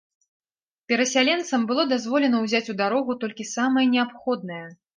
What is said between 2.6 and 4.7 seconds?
у дарогу толькі самае неабходнае.